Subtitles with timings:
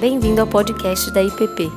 [0.00, 1.68] Bem-vindo ao podcast da IPP.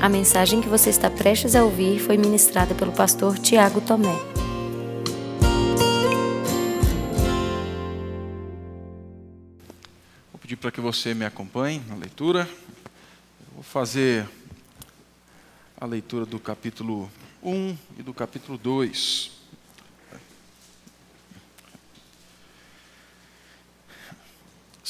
[0.00, 4.14] A mensagem que você está prestes a ouvir foi ministrada pelo pastor Tiago Tomé.
[10.30, 12.48] Vou pedir para que você me acompanhe na leitura.
[12.48, 14.24] Eu vou fazer
[15.80, 17.10] a leitura do capítulo
[17.42, 19.39] 1 e do capítulo 2.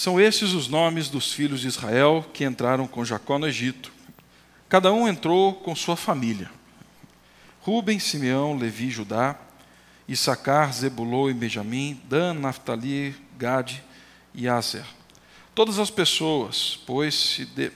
[0.00, 3.92] São esses os nomes dos filhos de Israel que entraram com Jacó no Egito.
[4.66, 6.50] Cada um entrou com sua família.
[7.60, 9.38] Ruben, Simeão, Levi, Judá,
[10.08, 13.84] Issacar, Zebulô e Benjamim, Dan, Naftali, Gade
[14.34, 14.86] e Aser.
[15.54, 17.70] Todas as pessoas, pois, se, de,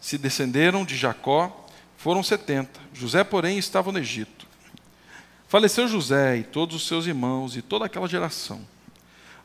[0.00, 2.80] se descenderam de Jacó, foram setenta.
[2.92, 4.48] José, porém, estava no Egito.
[5.46, 8.71] Faleceu José e todos os seus irmãos e toda aquela geração.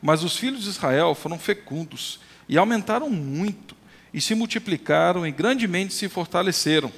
[0.00, 3.76] Mas os filhos de Israel foram fecundos e aumentaram muito,
[4.12, 6.90] e se multiplicaram e grandemente se fortaleceram,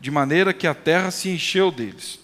[0.00, 2.18] de maneira que a terra se encheu deles.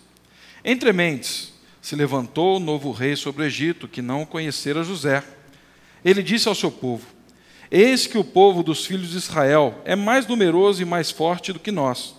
[0.65, 5.25] Entre mentes, se levantou o novo rei sobre o Egito, que não conhecera José.
[6.05, 7.07] Ele disse ao seu povo:
[7.71, 11.59] Eis que o povo dos filhos de Israel é mais numeroso e mais forte do
[11.59, 12.15] que nós.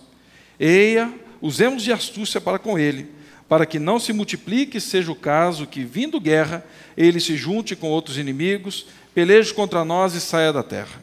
[0.58, 3.21] Eia, usemos de astúcia para com ele
[3.52, 6.64] para que não se multiplique, seja o caso que, vindo guerra,
[6.96, 11.02] ele se junte com outros inimigos, peleje contra nós e saia da terra.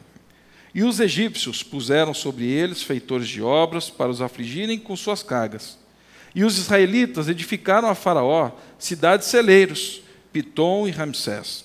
[0.74, 5.78] E os egípcios puseram sobre eles feitores de obras para os afligirem com suas cargas.
[6.34, 11.64] E os israelitas edificaram a Faraó cidades celeiros, Pitom e Ramsés.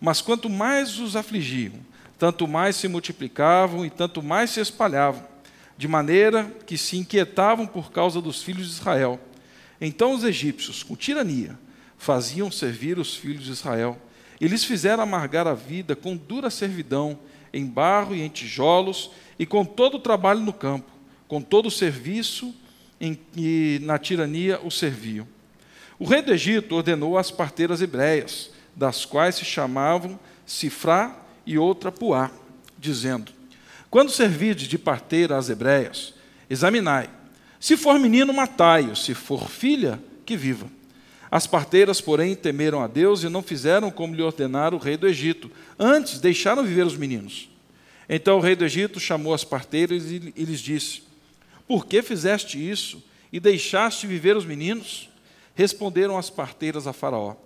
[0.00, 1.74] Mas quanto mais os afligiam,
[2.18, 5.22] tanto mais se multiplicavam e tanto mais se espalhavam,
[5.76, 9.20] de maneira que se inquietavam por causa dos filhos de Israel
[9.80, 11.58] então os egípcios, com tirania,
[11.96, 13.98] faziam servir os filhos de Israel.
[14.40, 17.18] E lhes fizeram amargar a vida com dura servidão,
[17.52, 20.90] em barro e em tijolos, e com todo o trabalho no campo,
[21.26, 22.54] com todo o serviço
[23.00, 25.26] em que na tirania o serviam.
[25.98, 31.90] O rei do Egito ordenou as parteiras hebreias, das quais se chamavam Sifrá e outra
[31.90, 32.30] Puá,
[32.78, 33.32] dizendo:
[33.90, 36.14] Quando servirdes de parteira às hebreias,
[36.48, 37.10] examinai
[37.60, 40.70] se for menino, matai-o, se for filha, que viva.
[41.30, 45.06] As parteiras, porém, temeram a Deus e não fizeram como lhe ordenara o rei do
[45.06, 45.50] Egito.
[45.78, 47.50] Antes, deixaram viver os meninos.
[48.08, 51.02] Então o rei do Egito chamou as parteiras e lhes disse:
[51.66, 55.10] Por que fizeste isso e deixaste viver os meninos?
[55.54, 57.36] Responderam as parteiras a Faraó: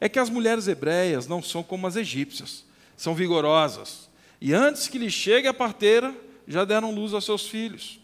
[0.00, 2.64] É que as mulheres hebreias não são como as egípcias,
[2.96, 4.08] são vigorosas,
[4.40, 6.14] e antes que lhe chegue a parteira,
[6.46, 8.01] já deram luz aos seus filhos.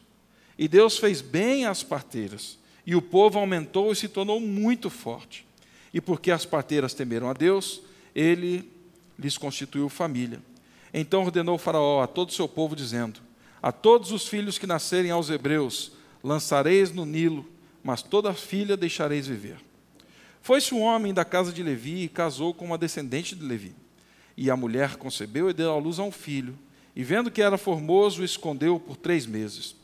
[0.59, 5.47] E Deus fez bem às parteiras, e o povo aumentou e se tornou muito forte.
[5.95, 7.81] E porque as parteiras temeram a Deus,
[8.15, 8.69] ele
[9.19, 10.43] lhes constituiu família.
[10.93, 13.21] Então ordenou o Faraó a todo o seu povo, dizendo:
[13.63, 15.93] A todos os filhos que nascerem aos hebreus
[16.23, 17.47] lançareis no Nilo,
[17.83, 19.59] mas toda filha deixareis viver.
[20.41, 23.75] Foi-se um homem da casa de Levi e casou com uma descendente de Levi.
[24.37, 26.59] E a mulher concebeu e deu à luz a um filho.
[26.97, 29.77] E vendo que era formoso, o escondeu por três meses.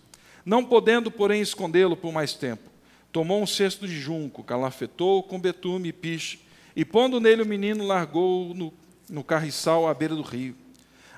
[0.45, 2.71] Não podendo, porém, escondê-lo por mais tempo,
[3.11, 6.41] tomou um cesto de junco, calafetou com betume e piche,
[6.77, 8.73] e pondo nele o menino, largou no,
[9.09, 10.55] no carriçal à beira do rio.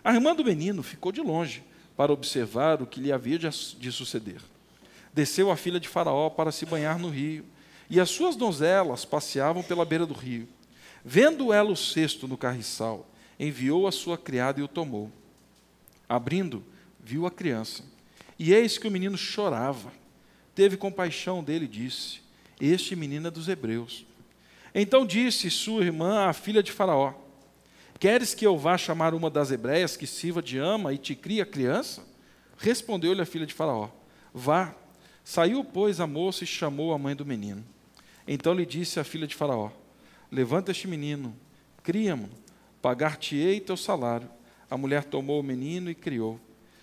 [0.05, 1.65] A irmã do menino ficou de longe
[1.97, 4.41] para observar o que lhe havia de, de suceder.
[5.13, 7.45] Desceu a filha de Faraó para se banhar no rio,
[7.91, 10.47] e as suas donzelas passeavam pela beira do rio.
[11.05, 13.09] Vendo ela o cesto no carriçal,
[13.41, 15.11] enviou a sua criada e o tomou.
[16.09, 16.63] Abrindo,
[17.01, 17.83] viu a criança
[18.39, 19.93] e eis que o menino chorava.
[20.55, 22.21] Teve compaixão dele e disse:
[22.61, 24.07] Este menino é dos hebreus.
[24.75, 27.15] Então disse sua irmã, a filha de Faraó:
[27.99, 31.41] Queres que eu vá chamar uma das hebreias que sirva de ama e te crie
[31.41, 32.07] a criança?
[32.59, 33.89] Respondeu-lhe a filha de Faraó:
[34.33, 34.75] Vá.
[35.25, 37.65] Saiu, pois, a moça e chamou a mãe do menino.
[38.29, 39.71] Então lhe disse a filha de Faraó:
[40.31, 41.35] Levanta este menino,
[41.83, 42.29] cria-mo,
[42.81, 44.29] pagar-te-ei teu salário.
[44.71, 46.41] A mulher tomou o menino e criou.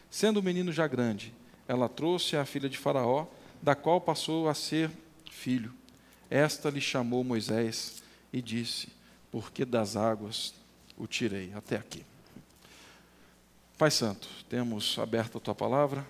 [0.10, 1.34] Sendo o menino já grande,
[1.68, 3.26] ela trouxe a filha de Faraó,
[3.62, 4.92] da qual passou a ser
[5.32, 5.74] filho.
[6.30, 8.90] Esta lhe chamou Moisés e disse:
[9.32, 10.54] Porque das águas
[10.98, 11.54] o tirei.
[11.54, 12.06] Até aqui.
[13.78, 16.06] Pai Santo, temos aberto a tua palavra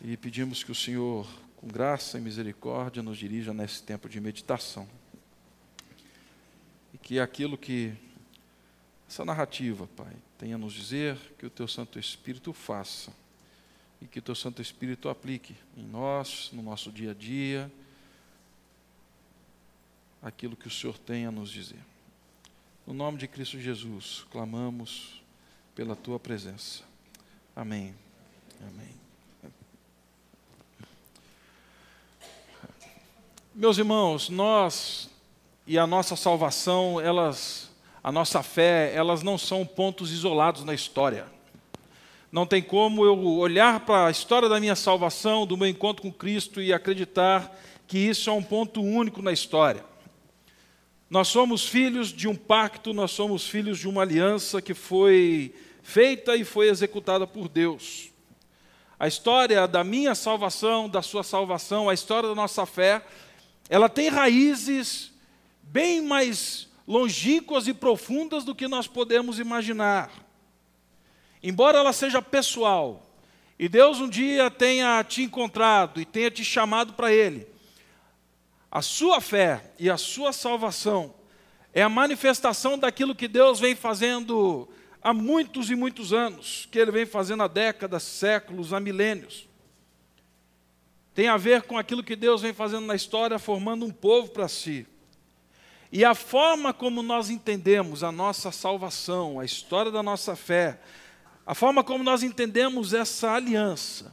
[0.00, 4.88] e pedimos que o Senhor, com graça e misericórdia, nos dirija nesse tempo de meditação.
[6.92, 7.94] E que aquilo que
[9.08, 13.12] essa narrativa, Pai, tenha a nos dizer, que o teu Santo Espírito faça
[14.00, 17.70] e que o teu Santo Espírito aplique em nós, no nosso dia a dia,
[20.22, 21.80] aquilo que o Senhor tem a nos dizer.
[22.86, 25.22] No nome de Cristo Jesus, clamamos
[25.74, 26.82] pela tua presença.
[27.54, 27.94] Amém.
[28.60, 28.94] Amém.
[33.54, 35.08] Meus irmãos, nós
[35.66, 37.70] e a nossa salvação, elas,
[38.04, 41.26] a nossa fé, elas não são pontos isolados na história.
[42.36, 46.12] Não tem como eu olhar para a história da minha salvação, do meu encontro com
[46.12, 47.50] Cristo e acreditar
[47.86, 49.82] que isso é um ponto único na história.
[51.08, 56.36] Nós somos filhos de um pacto, nós somos filhos de uma aliança que foi feita
[56.36, 58.10] e foi executada por Deus.
[58.98, 63.02] A história da minha salvação, da sua salvação, a história da nossa fé,
[63.66, 65.10] ela tem raízes
[65.62, 70.25] bem mais longínquas e profundas do que nós podemos imaginar.
[71.48, 73.06] Embora ela seja pessoal,
[73.56, 77.46] e Deus um dia tenha te encontrado e tenha te chamado para Ele,
[78.68, 81.14] a sua fé e a sua salvação
[81.72, 84.68] é a manifestação daquilo que Deus vem fazendo
[85.00, 89.48] há muitos e muitos anos, que Ele vem fazendo há décadas, séculos, há milênios.
[91.14, 94.48] Tem a ver com aquilo que Deus vem fazendo na história, formando um povo para
[94.48, 94.84] si.
[95.92, 100.80] E a forma como nós entendemos a nossa salvação, a história da nossa fé,
[101.46, 104.12] a forma como nós entendemos essa aliança,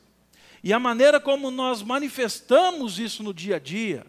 [0.64, 4.06] e a maneira como nós manifestamos isso no dia a dia,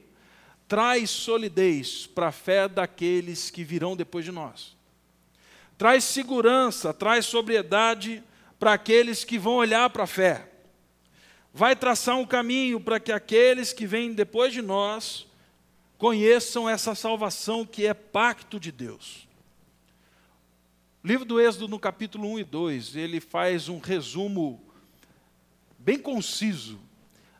[0.69, 4.76] traz solidez para a fé daqueles que virão depois de nós.
[5.76, 8.23] Traz segurança, traz sobriedade
[8.61, 10.49] para aqueles que vão olhar para a fé.
[11.53, 15.26] Vai traçar um caminho para que aqueles que vêm depois de nós
[15.99, 19.24] conheçam essa salvação que é pacto de Deus.
[21.05, 24.59] Livro do Êxodo, no capítulo 1 e 2, ele faz um resumo
[25.79, 26.81] bem conciso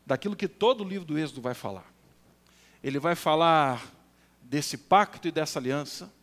[0.05, 1.91] daquilo que todo o livro do Êxodo vai falar.
[2.83, 3.91] Ele vai falar
[4.39, 6.13] desse pacto e dessa aliança,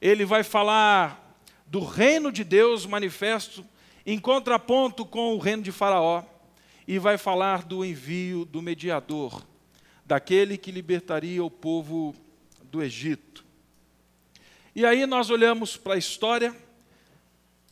[0.00, 1.38] ele vai falar
[1.68, 3.64] do reino de Deus manifesto
[4.04, 6.24] em contraponto com o reino de Faraó,
[6.88, 9.46] e vai falar do envio do mediador,
[10.04, 12.12] daquele que libertaria o povo
[12.64, 13.44] do Egito.
[14.74, 16.52] E aí nós olhamos para a história,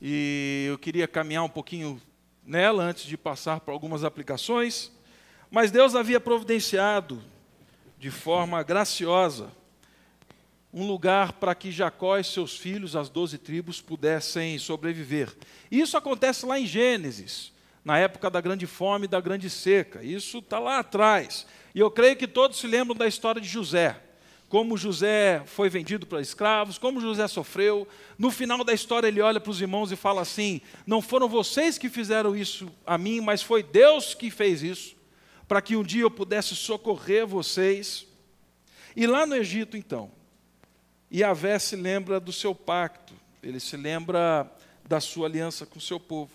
[0.01, 2.01] e eu queria caminhar um pouquinho
[2.45, 4.91] nela antes de passar para algumas aplicações,
[5.51, 7.23] mas Deus havia providenciado
[7.99, 9.51] de forma graciosa
[10.73, 15.37] um lugar para que Jacó e seus filhos, as doze tribos, pudessem sobreviver.
[15.71, 17.53] Isso acontece lá em Gênesis,
[17.85, 20.03] na época da grande fome e da grande seca.
[20.03, 21.47] Isso está lá atrás.
[21.75, 24.01] E eu creio que todos se lembram da história de José.
[24.51, 27.89] Como José foi vendido para escravos, como José sofreu.
[28.19, 31.79] No final da história, ele olha para os irmãos e fala assim: Não foram vocês
[31.79, 35.01] que fizeram isso a mim, mas foi Deus que fez isso
[35.51, 38.07] para que um dia eu pudesse socorrer vocês.
[38.95, 40.09] E lá no Egito, então,
[41.13, 43.13] Yahvé se lembra do seu pacto,
[43.43, 44.49] ele se lembra
[44.89, 46.31] da sua aliança com o seu povo.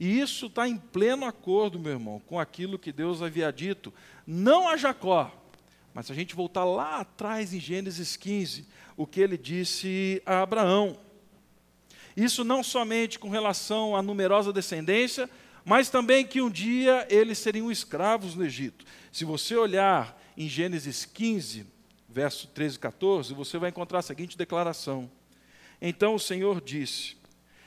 [0.00, 3.92] E isso está em pleno acordo, meu irmão, com aquilo que Deus havia dito,
[4.26, 5.30] não a Jacó,
[5.94, 10.42] mas se a gente voltar lá atrás em Gênesis 15, o que ele disse a
[10.42, 10.98] Abraão.
[12.16, 15.30] Isso não somente com relação à numerosa descendência,
[15.64, 18.84] mas também que um dia eles seriam escravos no Egito.
[19.12, 21.64] Se você olhar em Gênesis 15,
[22.08, 25.08] verso 13 e 14, você vai encontrar a seguinte declaração:
[25.80, 27.16] Então o Senhor disse: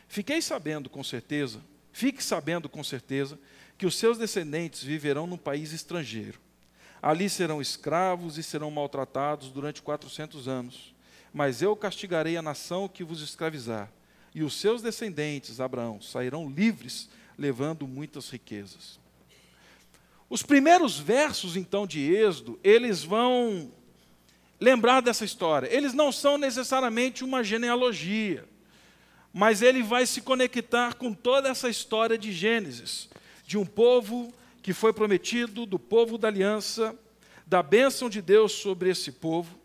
[0.07, 1.61] Fiquei sabendo com certeza,
[1.93, 3.39] fique sabendo com certeza,
[3.77, 6.46] que os seus descendentes viverão num país estrangeiro.
[7.01, 10.93] Ali serão escravos e serão maltratados durante quatrocentos anos.
[11.33, 13.91] Mas eu castigarei a nação que vos escravizar,
[14.33, 18.99] e os seus descendentes, Abraão, sairão livres levando muitas riquezas.
[20.29, 23.71] Os primeiros versos, então, de Êxodo, eles vão
[24.59, 25.67] lembrar dessa história.
[25.73, 28.45] Eles não são necessariamente uma genealogia,
[29.33, 33.09] mas ele vai se conectar com toda essa história de Gênesis,
[33.45, 34.33] de um povo
[34.67, 36.93] que foi prometido, do povo da aliança,
[37.45, 39.57] da bênção de Deus sobre esse povo.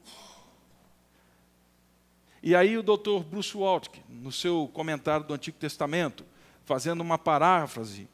[2.40, 6.24] E aí o doutor Bruce Waltke, no seu comentário do Antigo Testamento,
[6.64, 8.08] fazendo uma paráfrase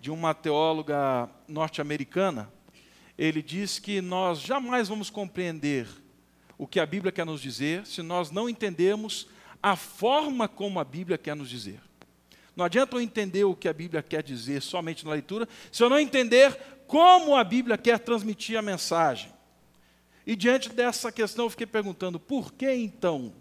[0.00, 2.52] de uma teóloga norte-americana,
[3.16, 5.86] ele diz que nós jamais vamos compreender
[6.58, 9.28] o que a Bíblia quer nos dizer se nós não entendermos
[9.62, 11.80] a forma como a Bíblia quer nos dizer.
[12.54, 15.88] Não adianta eu entender o que a Bíblia quer dizer somente na leitura, se eu
[15.88, 19.32] não entender como a Bíblia quer transmitir a mensagem.
[20.26, 23.32] E diante dessa questão eu fiquei perguntando, por que então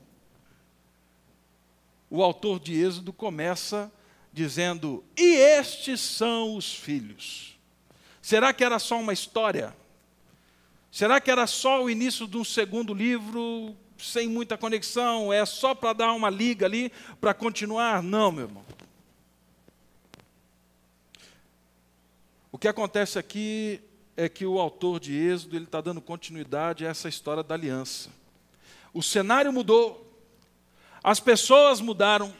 [2.09, 3.91] o autor de Êxodo começa
[4.31, 7.57] dizendo: E estes são os filhos.
[8.21, 9.75] Será que era só uma história?
[10.91, 13.75] Será que era só o início de um segundo livro?
[14.01, 18.01] sem muita conexão, é só para dar uma liga ali, para continuar.
[18.01, 18.65] Não, meu irmão.
[22.51, 23.79] O que acontece aqui
[24.17, 28.09] é que o autor de Êxodo está dando continuidade a essa história da aliança.
[28.93, 30.05] O cenário mudou,
[31.01, 32.33] as pessoas mudaram,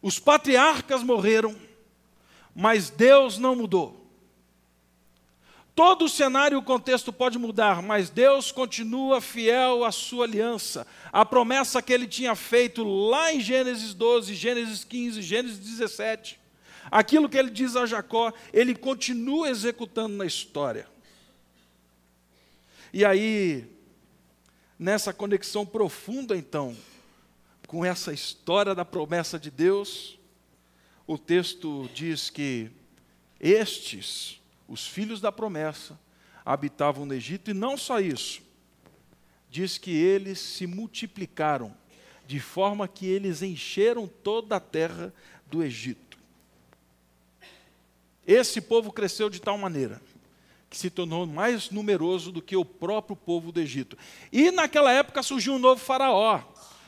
[0.00, 1.54] os patriarcas morreram,
[2.54, 4.06] mas Deus não mudou.
[5.74, 10.86] Todo o cenário e o contexto pode mudar, mas Deus continua fiel à sua aliança.
[11.12, 16.45] A promessa que ele tinha feito lá em Gênesis 12, Gênesis 15, Gênesis 17.
[16.90, 20.88] Aquilo que ele diz a Jacó, ele continua executando na história.
[22.92, 23.68] E aí,
[24.78, 26.76] nessa conexão profunda, então,
[27.66, 30.18] com essa história da promessa de Deus,
[31.06, 32.70] o texto diz que
[33.40, 35.98] estes os filhos da promessa
[36.44, 38.42] habitavam no Egito, e não só isso,
[39.50, 41.76] diz que eles se multiplicaram,
[42.26, 45.12] de forma que eles encheram toda a terra
[45.46, 46.05] do Egito.
[48.26, 50.00] Esse povo cresceu de tal maneira
[50.68, 53.96] que se tornou mais numeroso do que o próprio povo do Egito.
[54.32, 56.42] E naquela época surgiu um novo faraó.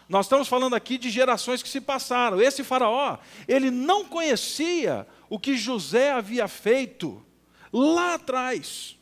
[0.08, 2.40] Nós estamos falando aqui de gerações que se passaram.
[2.40, 7.22] Esse faraó, ele não conhecia o que José havia feito
[7.72, 8.96] lá atrás.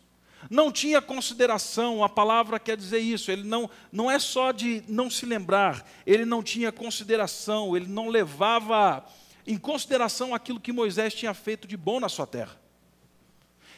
[0.51, 5.11] Não tinha consideração, a palavra quer dizer isso, ele não, não é só de não
[5.11, 9.05] se lembrar, ele não tinha consideração, ele não levava
[9.47, 12.61] em consideração aquilo que Moisés tinha feito de bom na sua terra.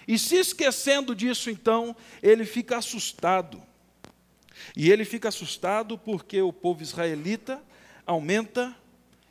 [0.06, 3.62] E se esquecendo disso, então, ele fica assustado.
[4.74, 7.62] E ele fica assustado porque o povo israelita
[8.06, 8.74] aumenta,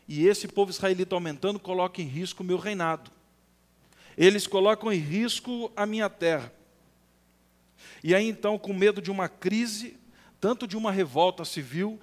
[0.07, 3.11] e esse povo israelita aumentando coloca em risco o meu reinado
[4.17, 6.51] eles colocam em risco a minha terra.
[8.03, 9.95] E aí então, com medo de uma crise,
[10.41, 11.99] tanto de uma revolta civil,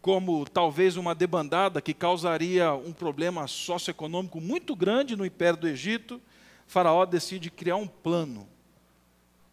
[0.00, 6.20] como talvez uma debandada que causaria um problema socioeconômico muito grande no Império do Egito,
[6.66, 8.48] Faraó decide criar um plano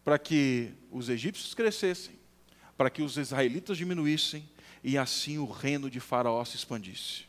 [0.04, 2.14] para que os egípcios crescessem,
[2.76, 4.48] para que os israelitas diminuíssem
[4.84, 7.24] e assim o reino de Faraó se expandisse.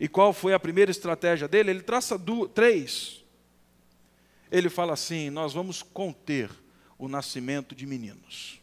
[0.00, 1.70] E qual foi a primeira estratégia dele?
[1.70, 3.18] Ele traça duas, três
[4.50, 6.50] ele fala assim: nós vamos conter
[6.98, 8.57] o nascimento de meninos.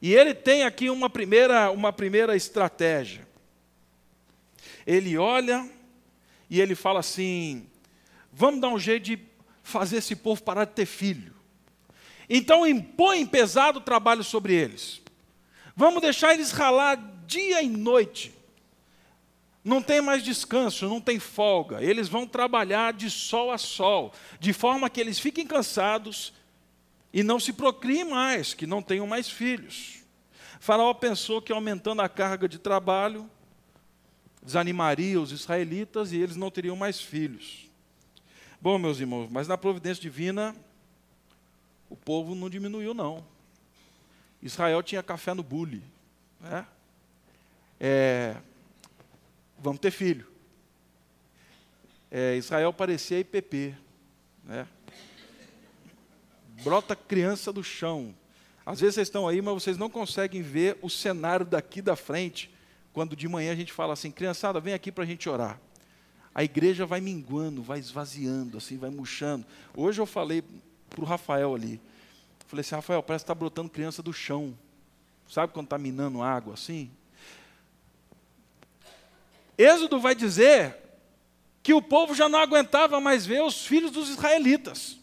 [0.00, 3.26] E ele tem aqui uma primeira, uma primeira estratégia.
[4.86, 5.68] Ele olha
[6.48, 7.66] e ele fala assim:
[8.32, 9.18] vamos dar um jeito de
[9.62, 11.34] fazer esse povo parar de ter filho.
[12.28, 15.00] Então impõe pesado trabalho sobre eles.
[15.76, 18.40] Vamos deixar eles ralar dia e noite
[19.64, 21.82] não tem mais descanso, não tem folga.
[21.82, 26.32] Eles vão trabalhar de sol a sol, de forma que eles fiquem cansados
[27.12, 30.04] e não se procriem mais, que não tenham mais filhos.
[30.60, 33.28] Faraó pensou que aumentando a carga de trabalho
[34.42, 37.68] desanimaria os israelitas e eles não teriam mais filhos.
[38.60, 40.54] Bom, meus irmãos, mas na providência divina,
[41.88, 43.24] o povo não diminuiu, não.
[44.42, 45.82] Israel tinha café no bule.
[46.40, 46.66] Né?
[47.78, 48.36] É,
[49.58, 50.26] vamos ter filho.
[52.10, 53.74] É, Israel parecia IPP.
[54.44, 54.66] Né?
[56.62, 58.14] Brota criança do chão.
[58.64, 62.50] Às vezes vocês estão aí, mas vocês não conseguem ver o cenário daqui da frente,
[62.92, 65.58] quando de manhã a gente fala assim, criançada, vem aqui para a gente orar.
[66.34, 69.44] A igreja vai minguando, vai esvaziando, assim, vai murchando.
[69.76, 70.44] Hoje eu falei
[70.88, 71.80] para o Rafael ali,
[72.46, 74.56] falei assim, Rafael, parece que está brotando criança do chão.
[75.28, 76.90] Sabe quando está minando água assim?
[79.56, 80.76] Êxodo vai dizer
[81.62, 84.99] que o povo já não aguentava mais ver os filhos dos israelitas.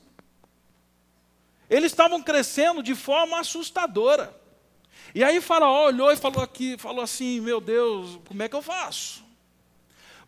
[1.70, 4.36] Eles estavam crescendo de forma assustadora.
[5.14, 8.62] E aí Faraó olhou e falou aqui, falou assim: "Meu Deus, como é que eu
[8.62, 9.26] faço?"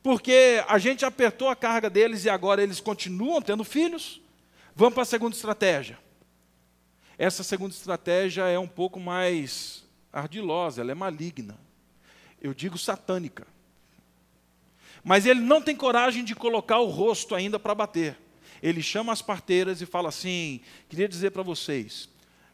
[0.02, 4.22] Porque a gente apertou a carga deles e agora eles continuam tendo filhos.
[4.76, 6.00] Vamos para a segunda estratégia.
[7.18, 11.60] Essa segunda estratégia é um pouco mais ardilosa, ela é maligna.
[12.42, 13.46] Eu digo satânica.
[15.04, 18.18] Mas ele não tem coragem de colocar o rosto ainda para bater.
[18.62, 22.10] Ele chama as parteiras e fala assim: queria dizer para vocês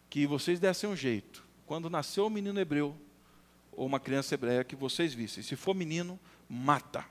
[0.10, 1.44] que vocês dessem um jeito.
[1.66, 2.96] Quando nasceu um menino hebreu,
[3.72, 5.44] ou uma criança hebreia, que vocês vissem.
[5.44, 7.06] Se for menino, mata.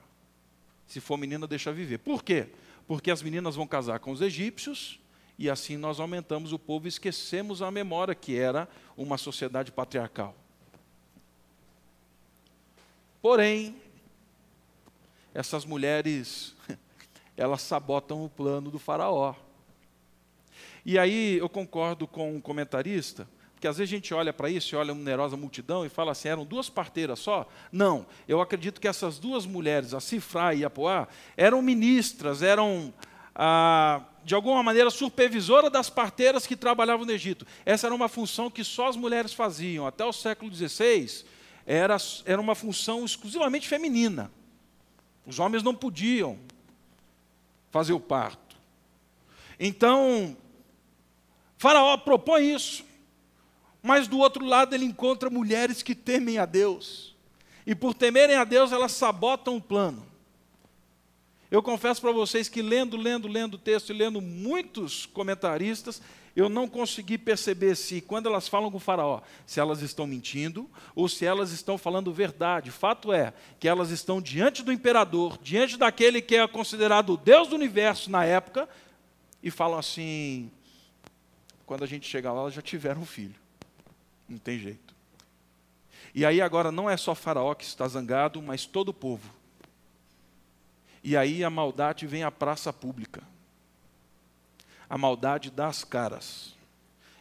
[0.87, 1.99] Se for menina, deixa viver.
[1.99, 2.49] Por quê?
[2.87, 4.99] Porque as meninas vão casar com os egípcios,
[5.39, 10.35] e assim nós aumentamos o povo e esquecemos a memória que era uma sociedade patriarcal.
[13.21, 13.75] Porém,
[15.33, 16.55] essas mulheres,
[17.37, 19.35] elas sabotam o plano do faraó.
[20.85, 24.76] E aí eu concordo com um comentarista, porque às vezes a gente olha para isso
[24.76, 27.49] olha uma numerosa multidão e fala assim, eram duas parteiras só?
[27.73, 32.93] Não, eu acredito que essas duas mulheres, a Cifra e a Poá, eram ministras, eram,
[33.35, 37.47] ah, de alguma maneira, supervisora das parteiras que trabalhavam no Egito.
[37.64, 39.87] Essa era uma função que só as mulheres faziam.
[39.87, 41.25] Até o século XVI,
[41.67, 44.31] era, era uma função exclusivamente feminina.
[45.26, 46.38] Os homens não podiam
[47.75, 48.57] fazer o parto.
[49.59, 50.37] Então,
[51.59, 52.85] Faraó propõe isso,
[53.83, 57.16] mas do outro lado ele encontra mulheres que temem a Deus,
[57.66, 60.07] e por temerem a Deus elas sabotam o plano.
[61.50, 66.00] Eu confesso para vocês que lendo, lendo, lendo o texto e lendo muitos comentaristas,
[66.37, 70.69] eu não consegui perceber se, quando elas falam com o Faraó, se elas estão mentindo
[70.95, 72.73] ou se elas estão falando verdade.
[72.73, 77.49] Fato é que elas estão diante do imperador, diante daquele que é considerado o Deus
[77.49, 78.69] do universo na época,
[79.41, 80.50] e falam assim:
[81.64, 83.37] quando a gente chegar lá, elas já tiveram um filho.
[84.29, 84.93] Não tem jeito.
[86.12, 89.31] E aí agora não é só Faraó que está zangado, mas todo o povo.
[91.03, 93.34] E aí a maldade vem à praça pública
[94.95, 96.55] a maldade das caras.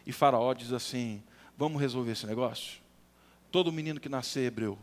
[0.06, 1.20] E Faraó diz assim:
[1.58, 2.80] vamos resolver esse negócio?
[3.50, 4.78] Todo menino que nascer hebreu,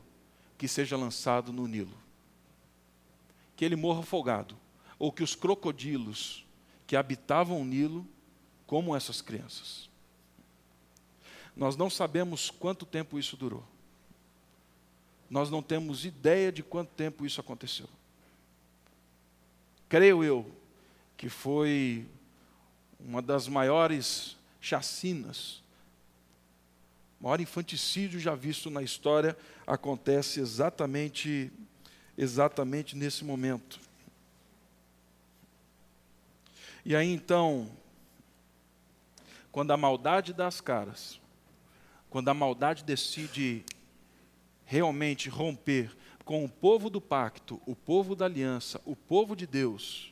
[0.58, 1.98] que seja lançado no Nilo,
[3.56, 4.58] que ele morra afogado,
[5.00, 6.46] ou que os crocodilos
[6.86, 8.06] que habitavam o Nilo
[8.68, 9.90] comam essas crianças.
[11.56, 13.64] Nós não sabemos quanto tempo isso durou.
[15.30, 17.88] Nós não temos ideia de quanto tempo isso aconteceu.
[19.88, 20.52] Creio eu
[21.16, 22.06] que foi
[23.06, 25.62] uma das maiores chacinas,
[27.20, 31.52] maior infanticídio já visto na história acontece exatamente
[32.18, 33.80] exatamente nesse momento.
[36.84, 37.72] E aí então,
[39.52, 41.20] quando a maldade das caras,
[42.10, 43.64] quando a maldade decide
[44.66, 50.11] realmente romper com o povo do pacto, o povo da aliança, o povo de Deus,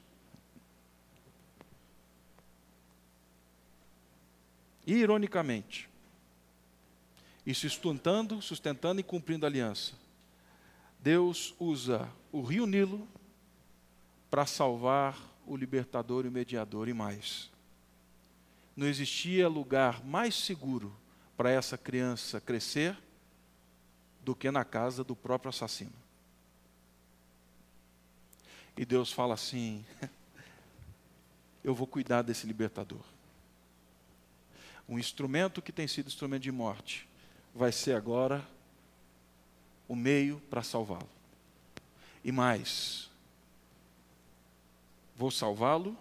[4.93, 5.89] ironicamente,
[7.45, 9.93] e sustentando, sustentando e cumprindo a aliança,
[10.99, 13.07] Deus usa o rio Nilo
[14.29, 17.49] para salvar o libertador e o mediador e mais.
[18.75, 20.95] Não existia lugar mais seguro
[21.35, 22.97] para essa criança crescer
[24.23, 25.93] do que na casa do próprio assassino.
[28.77, 29.85] E Deus fala assim:
[31.63, 33.03] Eu vou cuidar desse libertador
[34.89, 37.07] um instrumento que tem sido instrumento de morte,
[37.53, 38.43] vai ser agora
[39.87, 41.07] o meio para salvá-lo.
[42.23, 43.07] E mais,
[45.15, 45.95] vou salvá-lo,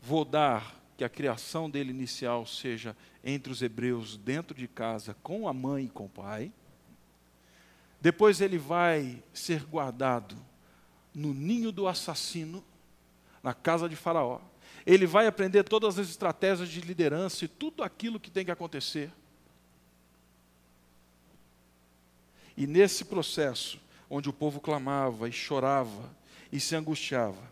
[0.00, 5.46] vou dar que a criação dele inicial seja entre os hebreus, dentro de casa, com
[5.46, 6.50] a mãe e com o pai.
[8.00, 10.34] Depois ele vai ser guardado
[11.14, 12.64] no ninho do assassino,
[13.42, 14.40] na casa de Faraó
[14.86, 19.10] ele vai aprender todas as estratégias de liderança e tudo aquilo que tem que acontecer.
[22.56, 26.14] E nesse processo, onde o povo clamava e chorava
[26.52, 27.42] e se angustiava,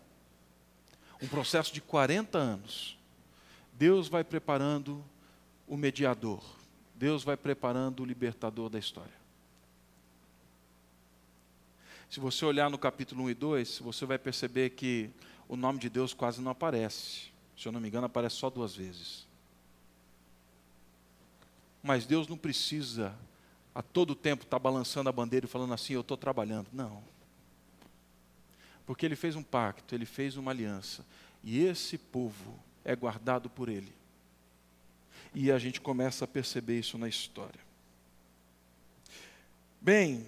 [1.20, 2.96] um processo de 40 anos,
[3.72, 5.04] Deus vai preparando
[5.66, 6.42] o mediador,
[6.94, 9.24] Deus vai preparando o libertador da história.
[12.08, 15.10] Se você olhar no capítulo 1 e 2, você vai perceber que
[15.48, 17.32] o nome de Deus quase não aparece.
[17.56, 19.26] Se eu não me engano, aparece só duas vezes.
[21.82, 23.14] Mas Deus não precisa
[23.74, 26.68] a todo tempo estar tá balançando a bandeira e falando assim: Eu estou trabalhando.
[26.72, 27.02] Não.
[28.86, 31.04] Porque Ele fez um pacto, Ele fez uma aliança.
[31.42, 33.92] E esse povo é guardado por Ele.
[35.34, 37.60] E a gente começa a perceber isso na história.
[39.80, 40.26] Bem,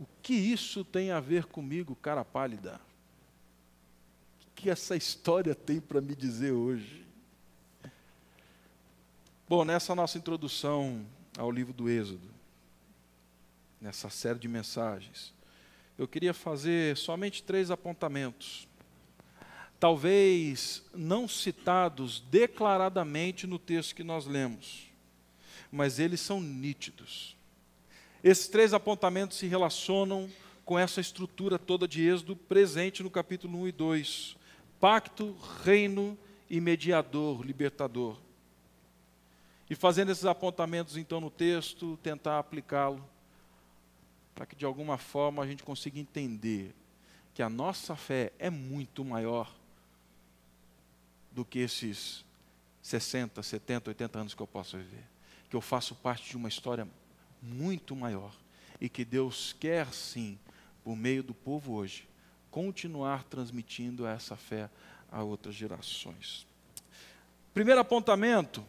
[0.00, 2.80] o que isso tem a ver comigo, cara pálida?
[4.54, 7.04] Que essa história tem para me dizer hoje?
[9.48, 11.04] Bom, nessa nossa introdução
[11.36, 12.28] ao livro do Êxodo,
[13.80, 15.34] nessa série de mensagens,
[15.98, 18.66] eu queria fazer somente três apontamentos.
[19.78, 24.86] Talvez não citados declaradamente no texto que nós lemos,
[25.70, 27.36] mas eles são nítidos.
[28.22, 30.30] Esses três apontamentos se relacionam
[30.64, 34.41] com essa estrutura toda de Êxodo presente no capítulo 1 e 2
[34.82, 36.18] pacto, reino
[36.50, 38.18] e mediador, libertador.
[39.70, 43.08] E fazendo esses apontamentos então no texto, tentar aplicá-lo,
[44.34, 46.74] para que de alguma forma a gente consiga entender
[47.32, 49.54] que a nossa fé é muito maior
[51.30, 52.24] do que esses
[52.82, 55.04] 60, 70, 80 anos que eu posso viver.
[55.48, 56.88] Que eu faço parte de uma história
[57.40, 58.34] muito maior.
[58.80, 60.36] E que Deus quer sim,
[60.82, 62.08] por meio do povo hoje,
[62.52, 64.68] continuar transmitindo essa fé
[65.10, 66.46] a outras gerações.
[67.54, 68.62] Primeiro apontamento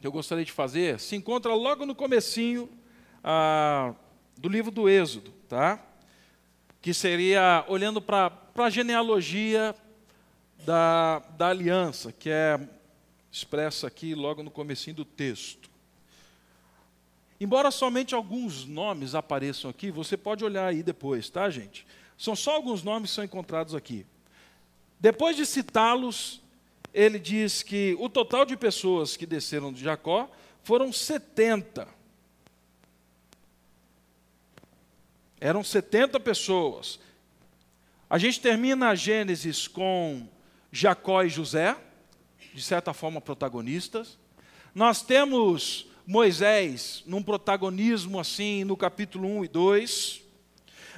[0.00, 2.68] que eu gostaria de fazer se encontra logo no comecinho
[3.22, 3.94] ah,
[4.36, 5.80] do livro do Êxodo, tá?
[6.82, 9.74] Que seria olhando para a genealogia
[10.66, 12.58] da, da aliança, que é
[13.30, 15.70] expressa aqui logo no comecinho do texto.
[17.40, 21.86] Embora somente alguns nomes apareçam aqui, você pode olhar aí depois, tá, gente?
[22.20, 24.04] São só alguns nomes que são encontrados aqui.
[25.00, 26.42] Depois de citá-los,
[26.92, 30.30] ele diz que o total de pessoas que desceram de Jacó
[30.62, 31.88] foram 70.
[35.40, 37.00] Eram 70 pessoas.
[38.10, 40.28] A gente termina a Gênesis com
[40.70, 41.74] Jacó e José,
[42.52, 44.18] de certa forma protagonistas.
[44.74, 50.29] Nós temos Moisés num protagonismo assim no capítulo 1 e 2.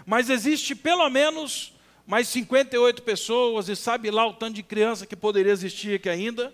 [0.04, 1.72] Mas existe pelo menos
[2.06, 6.52] mais 58 pessoas, e sabe lá o tanto de criança que poderia existir aqui ainda,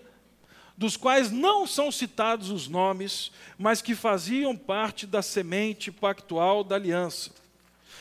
[0.77, 6.75] dos quais não são citados os nomes, mas que faziam parte da semente pactual da
[6.75, 7.31] aliança.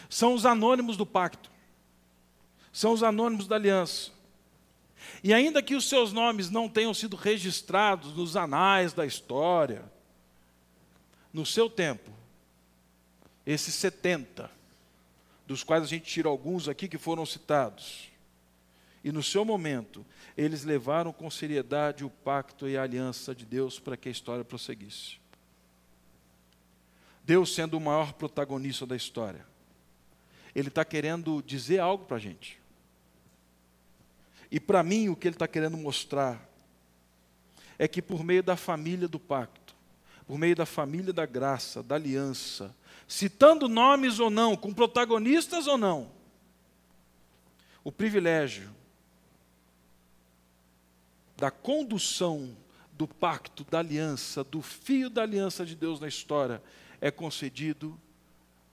[0.08, 1.50] São os anônimos do pacto.
[2.72, 4.12] São os anônimos da aliança.
[5.24, 9.84] E ainda que os seus nomes não tenham sido registrados nos anais da história,
[11.32, 12.10] no seu tempo,
[13.44, 14.57] esses 70
[15.48, 18.10] dos quais a gente tira alguns aqui que foram citados.
[19.02, 20.04] E no seu momento,
[20.36, 24.44] eles levaram com seriedade o pacto e a aliança de Deus para que a história
[24.44, 25.16] prosseguisse.
[27.24, 29.44] Deus sendo o maior protagonista da história,
[30.54, 32.60] Ele está querendo dizer algo para a gente.
[34.50, 36.46] E para mim, o que Ele está querendo mostrar
[37.78, 39.74] é que por meio da família do pacto,
[40.26, 42.74] por meio da família da graça, da aliança,
[43.08, 46.12] citando nomes ou não, com protagonistas ou não,
[47.82, 48.70] o privilégio
[51.34, 52.54] da condução
[52.92, 56.62] do pacto, da aliança, do fio da aliança de Deus na história,
[57.00, 57.98] é concedido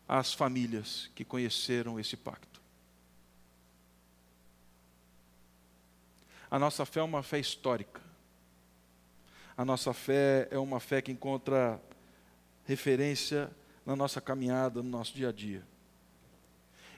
[0.08, 2.60] às famílias que conheceram esse pacto.
[6.52, 8.02] A nossa fé é uma fé histórica.
[9.56, 11.82] A nossa fé é uma fé que encontra
[12.66, 13.50] referência
[13.86, 15.64] na nossa caminhada, no nosso dia a dia.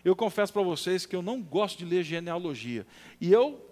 [0.04, 2.88] Eu confesso para vocês que eu não gosto de ler genealogia.
[3.20, 3.64] E eu.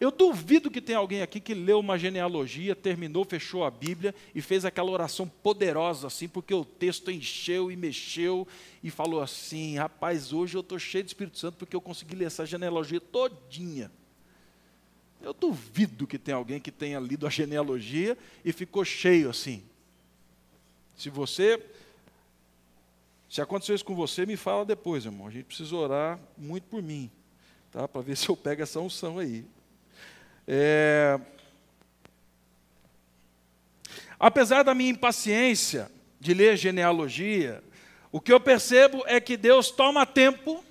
[0.00, 4.40] Eu duvido que tenha alguém aqui que leu uma genealogia, terminou, fechou a Bíblia e
[4.40, 8.48] fez aquela oração poderosa assim, porque o texto encheu e mexeu
[8.82, 12.24] e falou assim: rapaz, hoje eu estou cheio de Espírito Santo porque eu consegui ler
[12.24, 13.92] essa genealogia todinha.
[15.22, 19.62] Eu duvido que tenha alguém que tenha lido a genealogia e ficou cheio assim.
[21.00, 21.58] Se você.
[23.26, 25.26] Se aconteceu isso com você, me fala depois, irmão.
[25.26, 27.10] A gente precisa orar muito por mim,
[27.72, 27.88] tá?
[27.88, 29.46] Para ver se eu pego essa unção aí.
[30.46, 31.18] É...
[34.18, 37.64] Apesar da minha impaciência de ler genealogia,
[38.12, 40.62] o que eu percebo é que Deus toma tempo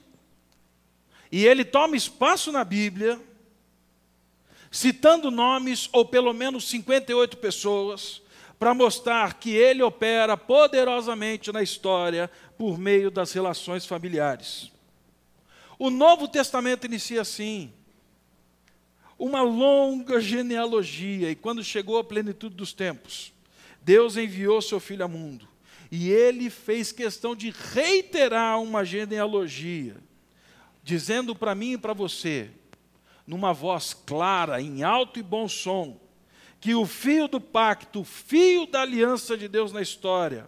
[1.32, 3.20] e Ele toma espaço na Bíblia,
[4.70, 8.22] citando nomes, ou pelo menos 58 pessoas,
[8.60, 14.70] para mostrar que ele opera poderosamente na história por meio das relações familiares.
[15.80, 17.72] O Novo Testamento inicia assim,
[19.18, 23.32] uma longa genealogia, e quando chegou a plenitude dos tempos,
[23.82, 25.48] Deus enviou seu filho ao mundo,
[25.90, 29.96] e ele fez questão de reiterar uma genealogia,
[30.84, 32.50] dizendo para mim e para você,
[33.26, 35.98] numa voz clara, em alto e bom som,
[36.60, 40.48] que o fio do pacto, o fio da aliança de Deus na história,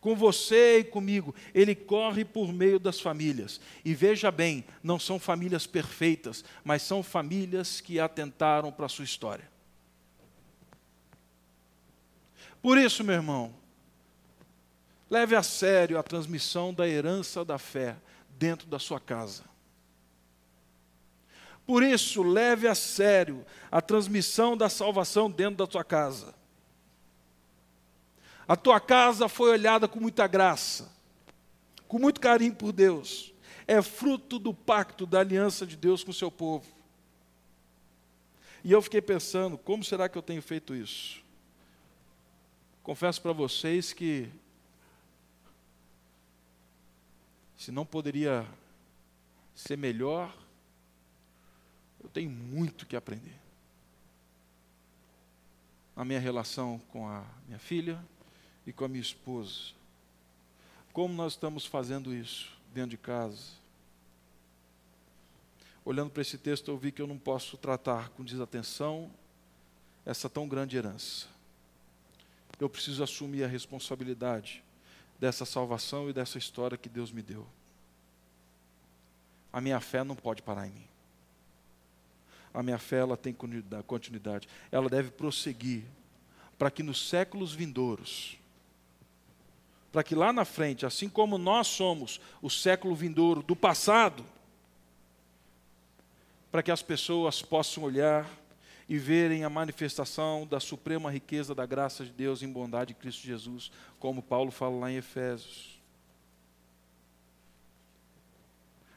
[0.00, 3.60] com você e comigo, ele corre por meio das famílias.
[3.84, 9.04] E veja bem, não são famílias perfeitas, mas são famílias que atentaram para a sua
[9.04, 9.50] história.
[12.62, 13.54] Por isso, meu irmão,
[15.10, 17.96] leve a sério a transmissão da herança da fé
[18.38, 19.55] dentro da sua casa.
[21.66, 26.34] Por isso, leve a sério a transmissão da salvação dentro da tua casa.
[28.46, 30.88] A tua casa foi olhada com muita graça,
[31.88, 33.32] com muito carinho por Deus.
[33.66, 36.64] É fruto do pacto, da aliança de Deus com o seu povo.
[38.62, 41.20] E eu fiquei pensando, como será que eu tenho feito isso?
[42.84, 44.28] Confesso para vocês que,
[47.56, 48.46] se não poderia
[49.56, 50.32] ser melhor,
[52.06, 53.34] eu tenho muito que aprender.
[55.96, 57.98] na minha relação com a minha filha
[58.66, 59.72] e com a minha esposa.
[60.92, 63.52] Como nós estamos fazendo isso dentro de casa?
[65.84, 69.10] Olhando para esse texto, eu vi que eu não posso tratar com desatenção
[70.04, 71.26] essa tão grande herança.
[72.60, 74.62] Eu preciso assumir a responsabilidade
[75.18, 77.46] dessa salvação e dessa história que Deus me deu.
[79.50, 80.95] A minha fé não pode parar em mim.
[82.56, 83.36] A minha fé ela tem
[83.86, 84.48] continuidade.
[84.72, 85.84] Ela deve prosseguir
[86.56, 88.38] para que nos séculos vindouros,
[89.92, 94.24] para que lá na frente, assim como nós somos o século vindouro do passado,
[96.50, 98.26] para que as pessoas possam olhar
[98.88, 103.26] e verem a manifestação da suprema riqueza da graça de Deus em bondade de Cristo
[103.26, 105.78] Jesus, como Paulo fala lá em Efésios.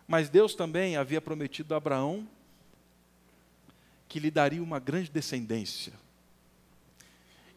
[0.08, 2.26] Mas Deus também havia prometido a Abraão
[4.10, 5.94] que lhe daria uma grande descendência.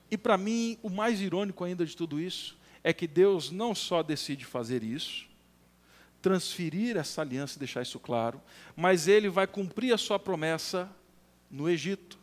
[0.08, 4.02] E para mim, o mais irônico ainda de tudo isso é que Deus não só
[4.02, 5.26] decide fazer isso,
[6.20, 8.40] transferir essa aliança e deixar isso claro,
[8.76, 10.88] mas ele vai cumprir a sua promessa
[11.50, 12.22] no Egito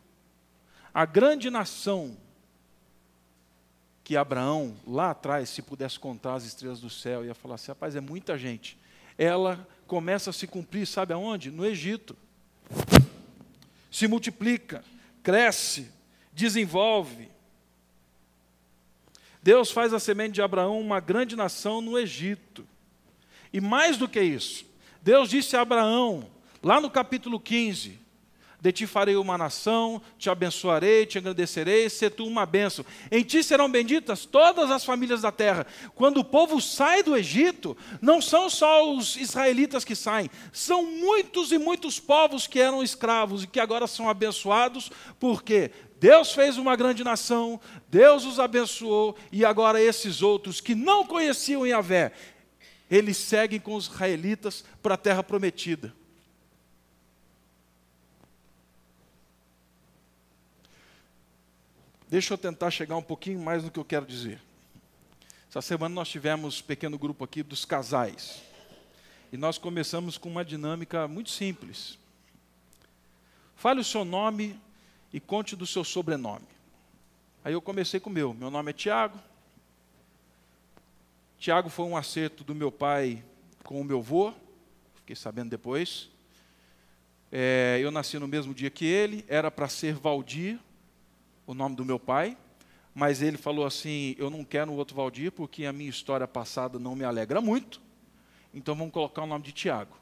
[0.92, 2.16] a grande nação
[4.02, 7.94] que Abraão, lá atrás, se pudesse contar as estrelas do céu, ia falar assim: rapaz,
[7.94, 8.76] é muita gente.
[9.16, 11.50] Ela começa a se cumprir, sabe aonde?
[11.50, 12.16] No Egito.
[13.90, 14.84] Se multiplica,
[15.22, 15.90] cresce,
[16.32, 17.28] desenvolve.
[19.42, 22.66] Deus faz a semente de Abraão uma grande nação no Egito.
[23.52, 24.64] E mais do que isso,
[25.02, 26.30] Deus disse a Abraão,
[26.62, 27.98] lá no capítulo 15:
[28.60, 32.84] de ti farei uma nação, te abençoarei, te engrandecerei, se tu uma bênção.
[33.10, 35.66] Em ti serão benditas todas as famílias da terra.
[35.94, 41.52] Quando o povo sai do Egito, não são só os israelitas que saem, são muitos
[41.52, 46.76] e muitos povos que eram escravos e que agora são abençoados, porque Deus fez uma
[46.76, 52.12] grande nação, Deus os abençoou, e agora esses outros que não conheciam Yahvé,
[52.90, 55.94] eles seguem com os israelitas para a terra prometida.
[62.10, 64.42] Deixa eu tentar chegar um pouquinho mais no que eu quero dizer.
[65.48, 68.42] Essa semana nós tivemos um pequeno grupo aqui dos casais.
[69.32, 71.96] E nós começamos com uma dinâmica muito simples.
[73.54, 74.58] Fale o seu nome
[75.12, 76.48] e conte do seu sobrenome.
[77.44, 78.34] Aí eu comecei com o meu.
[78.34, 79.16] Meu nome é Tiago.
[81.38, 83.22] Tiago foi um acerto do meu pai
[83.62, 84.34] com o meu avô.
[84.96, 86.10] Fiquei sabendo depois.
[87.30, 89.24] É, eu nasci no mesmo dia que ele.
[89.28, 90.58] Era para ser Valdir,
[91.46, 92.36] o nome do meu pai,
[92.94, 96.78] mas ele falou assim: Eu não quero o outro Valdir porque a minha história passada
[96.78, 97.80] não me alegra muito,
[98.52, 99.96] então vamos colocar o nome de Tiago.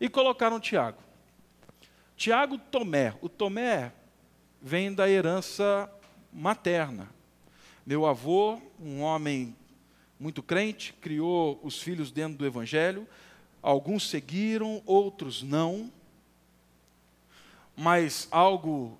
[0.00, 0.98] E colocaram Tiago.
[2.16, 3.14] Tiago Tomé.
[3.20, 3.92] O Tomé
[4.60, 5.90] vem da herança
[6.32, 7.08] materna.
[7.84, 9.56] Meu avô, um homem
[10.18, 13.06] muito crente, criou os filhos dentro do Evangelho.
[13.62, 15.90] Alguns seguiram, outros não.
[17.76, 18.98] Mas algo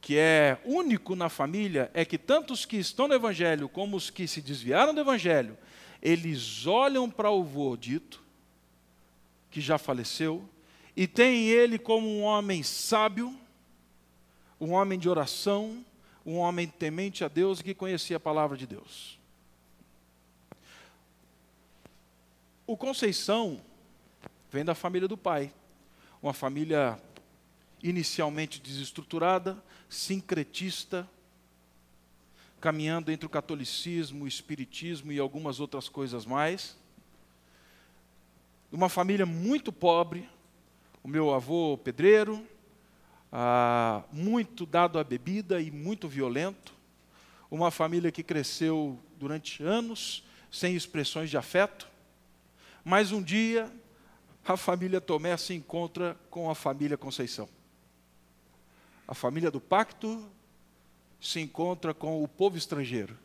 [0.00, 4.10] que é único na família é que tanto os que estão no Evangelho como os
[4.10, 5.56] que se desviaram do Evangelho,
[6.00, 8.22] eles olham para o vô dito,
[9.50, 10.48] que já faleceu,
[10.96, 13.34] e têm ele como um homem sábio,
[14.60, 15.84] um homem de oração,
[16.24, 19.18] um homem temente a Deus e que conhecia a palavra de Deus.
[22.66, 23.60] O Conceição
[24.50, 25.52] vem da família do pai,
[26.22, 27.00] uma família
[27.82, 31.08] inicialmente desestruturada, sincretista,
[32.60, 36.76] caminhando entre o catolicismo, o espiritismo e algumas outras coisas mais.
[38.70, 40.28] Uma família muito pobre,
[41.02, 42.44] o meu avô pedreiro,
[43.32, 46.74] ah, muito dado à bebida e muito violento.
[47.50, 51.88] Uma família que cresceu durante anos sem expressões de afeto.
[52.84, 53.72] Mas um dia,
[54.44, 57.48] a família Tomé se encontra com a família Conceição
[59.08, 60.30] a família do pacto
[61.18, 63.16] se encontra com o povo estrangeiro.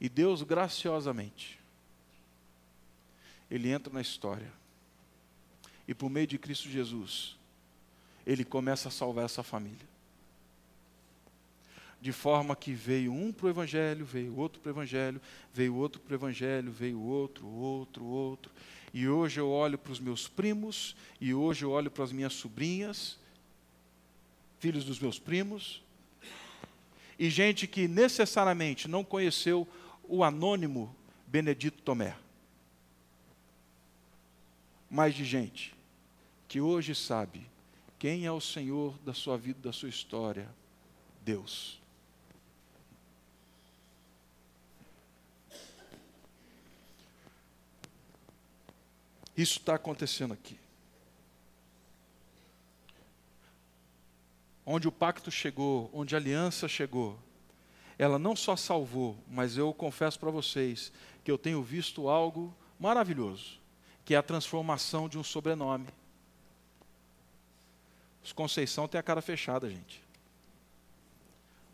[0.00, 1.60] E Deus, graciosamente,
[3.48, 4.52] Ele entra na história.
[5.86, 7.36] E por meio de Cristo Jesus,
[8.26, 9.86] Ele começa a salvar essa família.
[12.00, 15.20] De forma que veio um para o Evangelho, veio outro para o Evangelho,
[15.54, 18.52] veio outro para o Evangelho, veio outro, outro, outro.
[18.92, 22.32] E hoje eu olho para os meus primos, e hoje eu olho para as minhas
[22.32, 23.18] sobrinhas,
[24.58, 25.82] filhos dos meus primos,
[27.18, 29.66] e gente que necessariamente não conheceu
[30.04, 30.94] o anônimo
[31.26, 32.16] Benedito Tomé.
[34.90, 35.74] Mas de gente
[36.48, 37.46] que hoje sabe
[37.98, 40.48] Quem é o Senhor da sua vida, da sua história?
[41.24, 41.80] Deus.
[49.36, 50.58] Isso está acontecendo aqui.
[54.64, 57.18] Onde o pacto chegou, onde a aliança chegou,
[57.98, 63.58] ela não só salvou, mas eu confesso para vocês que eu tenho visto algo maravilhoso,
[64.04, 65.86] que é a transformação de um sobrenome.
[68.22, 70.02] Os Conceição tem a cara fechada, gente.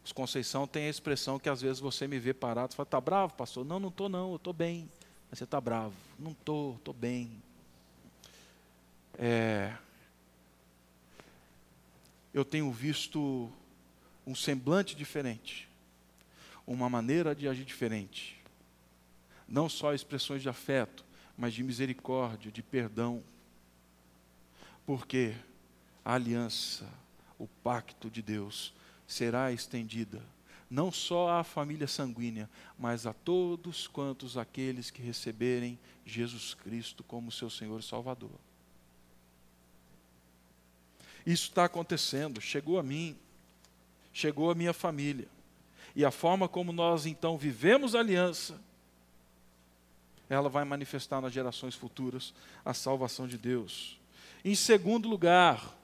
[0.05, 3.01] Os Conceição tem a expressão que às vezes você me vê parado e fala, está
[3.01, 3.65] bravo, pastor?
[3.65, 4.89] Não, não estou não, eu estou bem.
[5.31, 5.95] Mas você está bravo.
[6.19, 7.43] Não estou, estou bem.
[9.19, 9.75] É,
[12.33, 13.51] eu tenho visto
[14.27, 15.69] um semblante diferente,
[16.67, 18.41] uma maneira de agir diferente.
[19.47, 21.05] Não só expressões de afeto,
[21.37, 23.23] mas de misericórdia, de perdão.
[24.87, 25.35] Porque
[26.05, 26.89] a aliança,
[27.39, 28.73] o pacto de Deus
[29.07, 30.23] será estendida
[30.73, 32.49] não só à família sanguínea,
[32.79, 38.31] mas a todos quantos aqueles que receberem Jesus Cristo como seu Senhor e Salvador.
[41.27, 43.17] Isso está acontecendo, chegou a mim,
[44.13, 45.29] chegou a minha família.
[45.95, 48.61] E a forma como nós então vivemos a aliança,
[50.29, 52.33] ela vai manifestar nas gerações futuras
[52.65, 54.01] a salvação de Deus.
[54.45, 55.77] Em segundo lugar,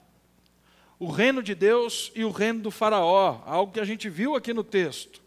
[0.99, 4.53] o reino de Deus e o reino do Faraó, algo que a gente viu aqui
[4.53, 5.21] no texto.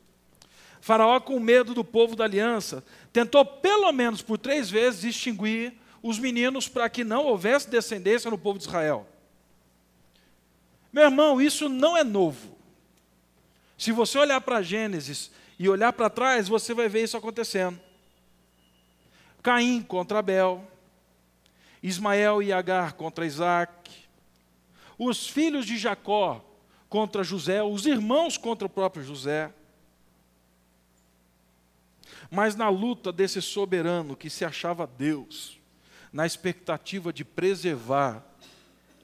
[0.82, 6.18] Faraó, com medo do povo da aliança, tentou pelo menos por três vezes extinguir os
[6.18, 9.08] meninos para que não houvesse descendência no povo de Israel.
[10.92, 12.58] Meu irmão, isso não é novo.
[13.78, 17.80] Se você olhar para Gênesis e olhar para trás, você vai ver isso acontecendo.
[19.42, 20.68] Caim contra Abel,
[21.82, 23.92] Ismael e Agar contra Isaac,
[24.98, 26.46] os filhos de Jacó
[26.88, 29.52] contra José, os irmãos contra o próprio José.
[32.30, 35.60] Mas na luta desse soberano que se achava Deus,
[36.14, 38.24] na expectativa de preservar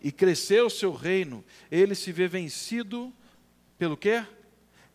[0.02, 3.14] e crescer o seu reino, ele se vê vencido
[3.78, 4.26] pelo quê?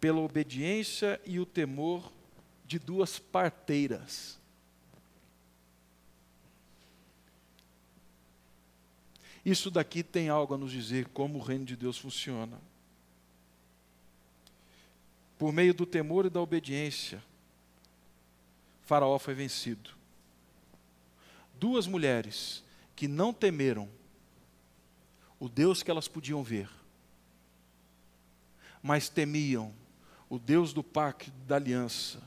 [0.01, 2.13] Pela obediência e o temor
[2.67, 4.41] de duas parteiras.
[9.45, 12.61] Isso daqui tem algo a nos dizer como o reino de Deus funciona.
[15.37, 17.23] Por meio do temor e da obediência,
[18.83, 19.91] Faraó foi vencido.
[21.59, 22.63] Duas mulheres
[22.95, 23.89] que não temeram
[25.43, 26.69] o Deus que elas podiam ver,
[28.81, 29.75] mas temiam
[30.31, 32.23] o Deus do pacto da aliança,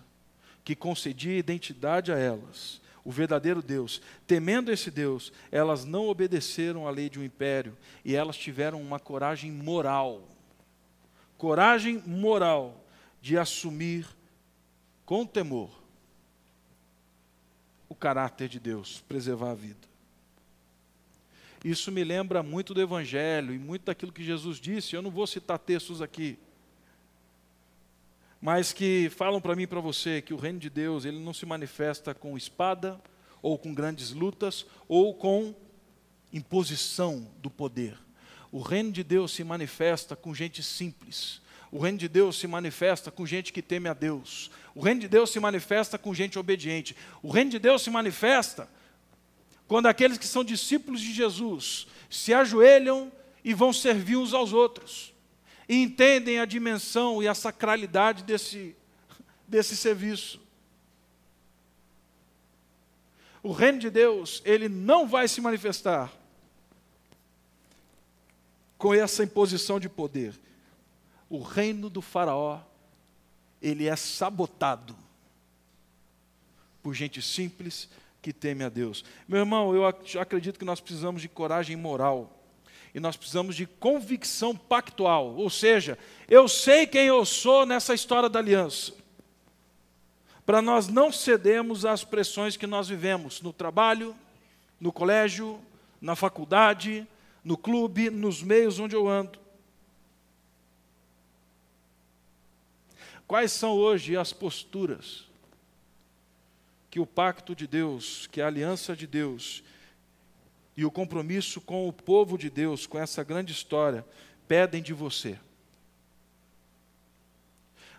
[0.66, 4.02] que concedia identidade a elas, o verdadeiro Deus.
[4.28, 9.00] Temendo esse Deus, elas não obedeceram à lei de um império e elas tiveram uma
[9.00, 10.28] coragem moral
[11.38, 12.86] coragem moral
[13.22, 14.06] de assumir
[15.06, 15.70] com temor
[17.88, 19.95] o caráter de Deus, preservar a vida.
[21.66, 24.96] Isso me lembra muito do Evangelho e muito daquilo que Jesus disse.
[24.96, 26.38] Eu não vou citar textos aqui,
[28.40, 31.34] mas que falam para mim e para você que o reino de Deus ele não
[31.34, 33.02] se manifesta com espada
[33.42, 35.56] ou com grandes lutas ou com
[36.32, 37.98] imposição do poder.
[38.52, 41.42] O reino de Deus se manifesta com gente simples.
[41.72, 44.52] O reino de Deus se manifesta com gente que teme a Deus.
[44.76, 46.96] O reino de Deus se manifesta com gente obediente.
[47.24, 48.70] O reino de Deus se manifesta
[49.68, 53.12] quando aqueles que são discípulos de Jesus se ajoelham
[53.44, 55.14] e vão servir uns aos outros,
[55.68, 58.76] e entendem a dimensão e a sacralidade desse,
[59.48, 60.40] desse serviço.
[63.42, 66.12] O reino de Deus, ele não vai se manifestar
[68.78, 70.40] com essa imposição de poder.
[71.30, 72.62] O reino do Faraó,
[73.62, 74.96] ele é sabotado
[76.82, 77.90] por gente simples,
[78.26, 79.06] que teme a Deus.
[79.28, 82.44] Meu irmão, eu acredito que nós precisamos de coragem moral.
[82.92, 85.36] E nós precisamos de convicção pactual.
[85.36, 85.96] Ou seja,
[86.28, 88.94] eu sei quem eu sou nessa história da aliança.
[90.44, 94.16] Para nós não cedermos às pressões que nós vivemos no trabalho,
[94.82, 95.60] no colégio,
[96.02, 97.08] na faculdade,
[97.44, 99.38] no clube, nos meios onde eu ando.
[103.28, 105.28] Quais são hoje as posturas
[106.96, 109.62] que o pacto de Deus, que a aliança de Deus
[110.78, 114.06] e o compromisso com o povo de Deus, com essa grande história,
[114.48, 115.38] pedem de você?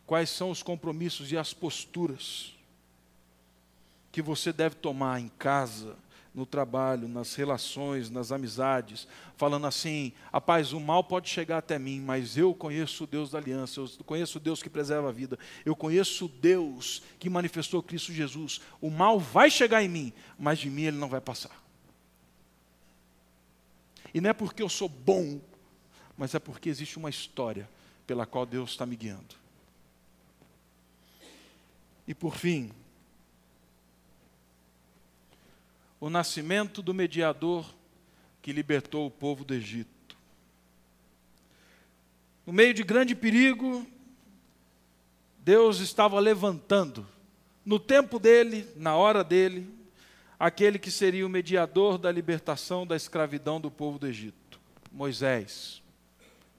[0.06, 2.56] Quais são os compromissos e as posturas
[4.10, 5.94] que você deve tomar em casa,
[6.36, 9.08] no trabalho, nas relações, nas amizades,
[9.38, 13.30] falando assim: a paz, o mal pode chegar até mim, mas eu conheço o Deus
[13.30, 17.30] da aliança, eu conheço o Deus que preserva a vida, eu conheço o Deus que
[17.30, 18.60] manifestou Cristo Jesus.
[18.82, 21.64] O mal vai chegar em mim, mas de mim ele não vai passar.
[24.12, 25.40] E não é porque eu sou bom,
[26.18, 27.68] mas é porque existe uma história
[28.06, 29.34] pela qual Deus está me guiando.
[32.06, 32.70] E por fim,
[36.00, 37.74] o nascimento do mediador
[38.42, 40.16] que libertou o povo do Egito.
[42.46, 43.86] No meio de grande perigo,
[45.38, 47.06] Deus estava levantando,
[47.64, 49.68] no tempo dele, na hora dele,
[50.38, 54.60] aquele que seria o mediador da libertação da escravidão do povo do Egito,
[54.92, 55.82] Moisés.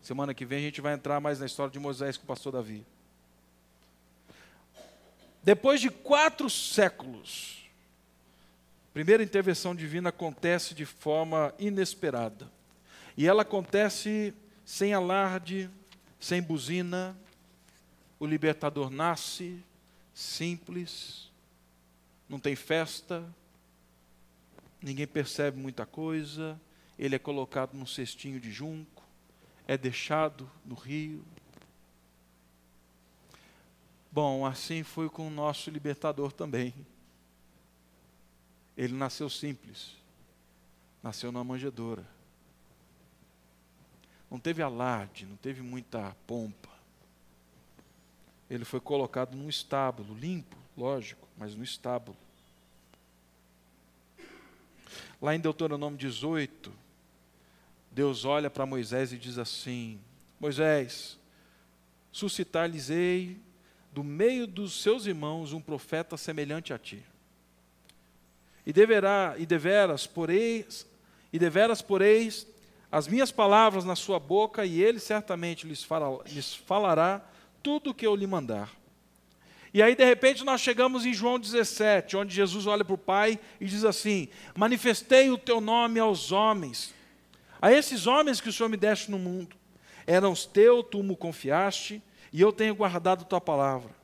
[0.01, 2.53] Semana que vem a gente vai entrar mais na história de Moisés com o pastor
[2.53, 2.85] Davi.
[5.43, 7.66] Depois de quatro séculos,
[8.97, 12.51] primeira intervenção divina acontece de forma inesperada.
[13.15, 14.33] E ela acontece
[14.65, 15.69] sem alarde,
[16.19, 17.15] sem buzina.
[18.19, 19.63] O libertador nasce
[20.15, 21.29] simples,
[22.27, 23.23] não tem festa,
[24.81, 26.59] ninguém percebe muita coisa.
[26.97, 29.03] Ele é colocado num cestinho de junco,
[29.67, 31.23] é deixado no rio.
[34.11, 36.73] Bom, assim foi com o nosso libertador também.
[38.77, 39.95] Ele nasceu simples.
[41.01, 42.05] Nasceu numa manjedoura.
[44.29, 46.69] Não teve alarde, não teve muita pompa.
[48.49, 52.17] Ele foi colocado num estábulo, limpo, lógico, mas no estábulo.
[55.19, 56.71] Lá em Deuteronômio 18,
[57.91, 59.99] Deus olha para Moisés e diz assim:
[60.39, 61.17] Moisés,
[62.11, 63.41] suscitar-lhes-ei
[63.91, 67.03] do meio dos seus irmãos um profeta semelhante a ti
[68.67, 70.85] e deverá e deveras poreis
[71.31, 72.45] e deveras poreis
[72.91, 75.87] as minhas palavras na sua boca e ele certamente lhes,
[76.25, 77.21] lhes falará
[77.63, 78.69] tudo o que eu lhe mandar.
[79.73, 83.39] E aí, de repente, nós chegamos em João 17, onde Jesus olha para o Pai
[83.59, 86.93] e diz assim: Manifestei o teu nome aos homens,
[87.61, 89.55] a esses homens que o Senhor me deste no mundo.
[90.05, 92.01] Eram os teus, tu me confiaste,
[92.33, 93.95] e eu tenho guardado tua palavra.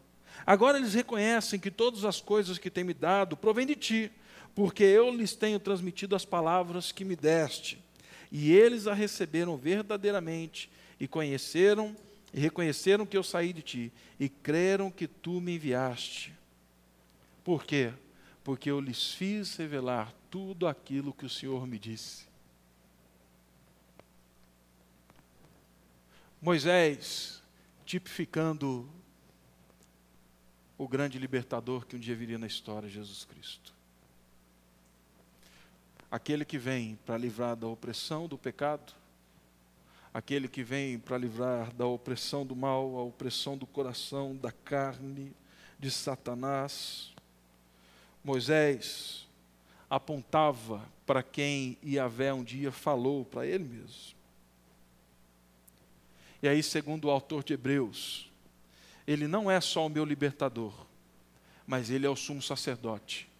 [0.46, 4.12] Agora eles reconhecem que todas as coisas que tem me dado provêm de ti,
[4.56, 7.82] porque eu lhes tenho transmitido as palavras que me deste,
[8.32, 11.96] e eles a receberam verdadeiramente, e conheceram
[12.34, 16.34] e reconheceram que eu saí de ti, e creram que tu me enviaste.
[17.44, 17.94] Por quê?
[18.44, 22.26] Porque eu lhes fiz revelar tudo aquilo que o Senhor me disse.
[26.42, 27.44] Moisés,
[27.86, 28.90] tipificando
[30.76, 33.74] o grande libertador que um dia viria na história, Jesus Cristo
[36.14, 38.94] aquele que vem para livrar da opressão do pecado,
[40.14, 45.34] aquele que vem para livrar da opressão do mal, a opressão do coração, da carne,
[45.80, 47.12] de Satanás.
[48.24, 49.28] Moisés
[49.90, 54.14] apontava para quem Iavé um dia falou para ele mesmo.
[56.44, 58.30] E aí, segundo o autor de Hebreus,
[59.08, 60.86] ele não é só o meu libertador,
[61.66, 63.33] mas ele é o sumo sacerdote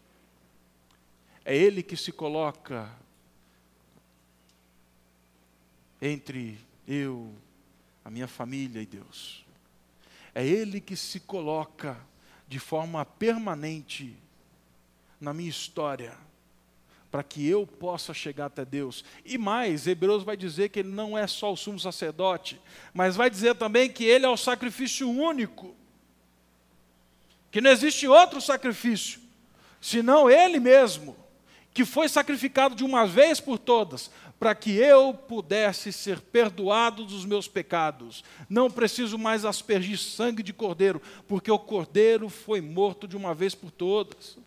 [1.46, 2.90] é Ele que se coloca
[6.02, 7.34] entre eu,
[8.04, 9.46] a minha família e Deus.
[10.34, 11.98] É Ele que se coloca
[12.48, 14.16] de forma permanente
[15.20, 16.18] na minha história,
[17.10, 19.06] para que eu possa chegar até Deus.
[19.24, 22.60] E mais, Hebreus vai dizer que Ele não é só o sumo sacerdote,
[22.94, 25.76] mas vai dizer também que Ele é o sacrifício único,
[27.52, 29.22] que não existe outro sacrifício,
[29.80, 31.23] senão Ele mesmo
[31.74, 37.26] que foi sacrificado de uma vez por todas, para que eu pudesse ser perdoado dos
[37.26, 38.24] meus pecados.
[38.50, 43.56] Não preciso mais aspergir sangue de cordeiro, porque o cordeiro foi morto de uma vez
[43.56, 44.38] por todas.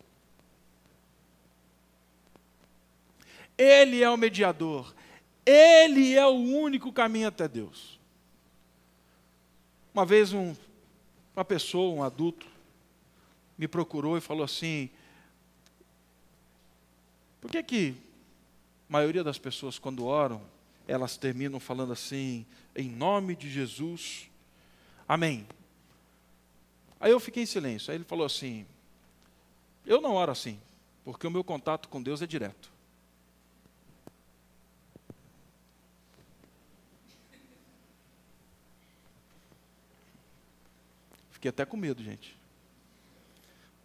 [3.57, 4.93] Ele é o mediador,
[5.45, 7.99] ele é o único caminho até Deus.
[9.93, 10.55] Uma vez um,
[11.35, 12.45] uma pessoa, um adulto,
[13.57, 14.91] me procurou e falou assim:
[17.41, 17.95] por que que
[18.89, 20.41] a maioria das pessoas quando oram,
[20.87, 24.29] elas terminam falando assim, em nome de Jesus,
[25.07, 25.47] amém.
[26.99, 27.91] Aí eu fiquei em silêncio.
[27.91, 28.65] Aí ele falou assim:
[29.85, 30.59] Eu não oro assim,
[31.03, 32.71] porque o meu contato com Deus é direto.
[41.31, 42.35] Fiquei até com medo, gente.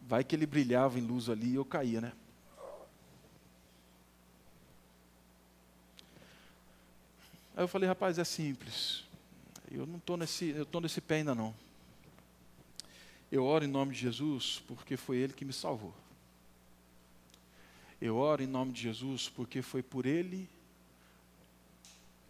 [0.08, 2.12] Vai que ele brilhava em luz ali e eu caía, né?
[7.54, 9.04] Aí eu falei, rapaz, é simples.
[9.70, 11.54] Eu não estou nesse, eu estou nesse pé ainda não.
[13.30, 15.94] Eu oro em nome de Jesus porque foi Ele que me salvou.
[18.00, 20.48] Eu oro em nome de Jesus porque foi por Ele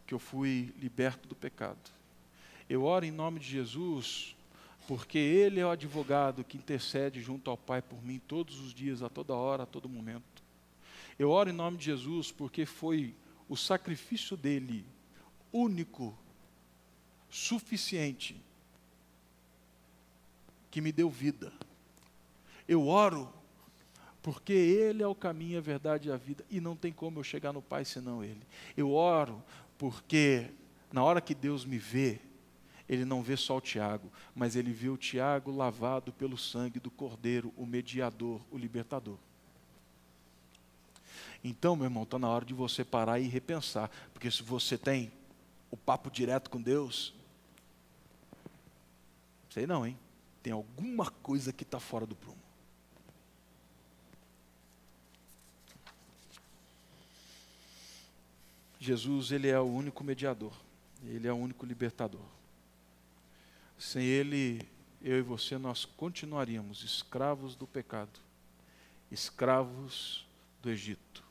[0.07, 1.91] que eu fui liberto do pecado.
[2.69, 4.37] Eu oro em nome de Jesus
[4.87, 9.03] porque Ele é o advogado que intercede junto ao Pai por mim todos os dias,
[9.03, 10.43] a toda hora, a todo momento.
[11.19, 13.15] Eu oro em nome de Jesus porque foi
[13.49, 14.85] o sacrifício dele
[15.53, 16.17] único,
[17.29, 18.41] suficiente,
[20.71, 21.53] que me deu vida.
[22.67, 23.33] Eu oro
[24.23, 27.25] porque Ele é o caminho, a verdade e a vida, e não tem como eu
[27.25, 28.41] chegar no Pai senão Ele.
[28.77, 29.43] Eu oro
[29.77, 30.51] porque
[30.93, 32.21] na hora que Deus me vê,
[32.89, 36.91] Ele não vê só o Tiago, mas Ele vê o Tiago lavado pelo sangue do
[36.91, 39.19] Cordeiro, o mediador, o libertador.
[41.43, 45.11] Então, meu irmão, está na hora de você parar e repensar, porque se você tem
[45.73, 47.15] o papo direto com Deus,
[49.49, 49.99] sei não, hein?
[50.43, 52.37] Tem alguma coisa que está fora do prumo.
[58.79, 60.53] Jesus, ele é o único mediador,
[61.05, 62.27] ele é o único libertador.
[63.79, 64.69] Sem ele,
[65.01, 68.21] eu e você, nós continuaríamos escravos do pecado,
[69.11, 70.27] escravos
[70.61, 71.25] do Egito,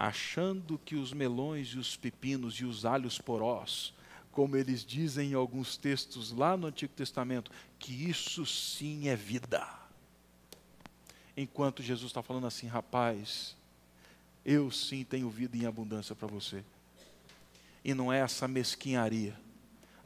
[0.00, 3.92] achando que os melões e os pepinos e os alhos porós,
[4.32, 9.68] como eles dizem em alguns textos lá no Antigo Testamento, que isso sim é vida.
[11.36, 13.54] Enquanto Jesus está falando assim, rapaz,
[14.42, 16.64] eu sim tenho vida em abundância para você.
[17.84, 19.38] E não é essa mesquinharia,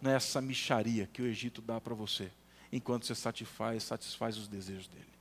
[0.02, 2.32] não é essa micharia que o Egito dá para você,
[2.72, 5.14] enquanto você satisfaz, satisfaz os desejos dele.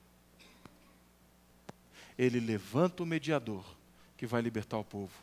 [2.17, 3.63] Ele levanta o mediador
[4.18, 5.14] que vai libertar o povo,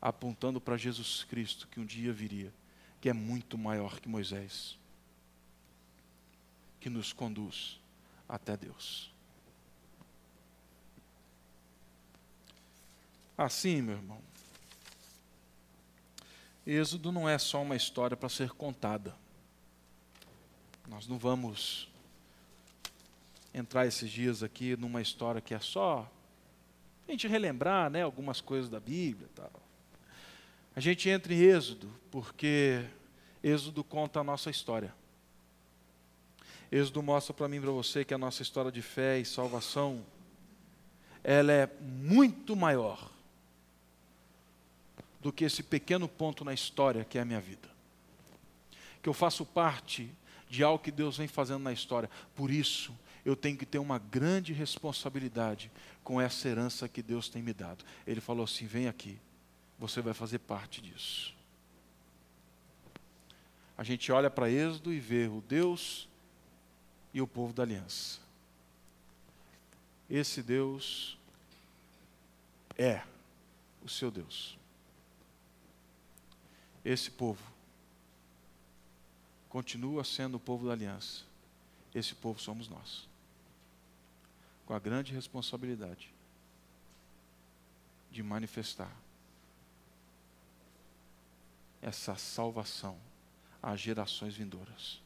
[0.00, 2.52] apontando para Jesus Cristo que um dia viria,
[3.00, 4.78] que é muito maior que Moisés,
[6.80, 7.78] que nos conduz
[8.28, 9.10] até Deus.
[13.36, 14.20] Assim, meu irmão,
[16.66, 19.16] Êxodo não é só uma história para ser contada.
[20.86, 21.88] Nós não vamos
[23.54, 26.10] entrar esses dias aqui numa história que é só
[27.10, 29.28] a gente relembrar né, algumas coisas da Bíblia.
[29.34, 29.50] Tal.
[30.74, 32.84] A gente entra em Êxodo porque
[33.42, 34.94] Êxodo conta a nossa história.
[36.70, 40.04] Êxodo mostra para mim e para você que a nossa história de fé e salvação
[41.22, 43.10] ela é muito maior
[45.20, 47.68] do que esse pequeno ponto na história que é a minha vida.
[49.02, 50.10] Que eu faço parte
[50.48, 52.08] de algo que Deus vem fazendo na história.
[52.34, 52.94] Por isso,
[53.30, 55.70] eu tenho que ter uma grande responsabilidade
[56.02, 57.84] com essa herança que Deus tem me dado.
[58.06, 59.18] Ele falou assim: vem aqui,
[59.78, 61.34] você vai fazer parte disso.
[63.76, 66.08] A gente olha para Êxodo e vê o Deus
[67.14, 68.20] e o povo da aliança.
[70.08, 71.16] Esse Deus
[72.76, 73.02] é
[73.82, 74.60] o seu Deus
[76.84, 77.42] esse povo
[79.48, 81.24] continua sendo o povo da aliança.
[81.94, 83.08] Esse povo somos nós.
[84.70, 86.14] Com a grande responsabilidade
[88.08, 88.96] de manifestar
[91.82, 92.96] essa salvação
[93.60, 95.02] às gerações vindouras.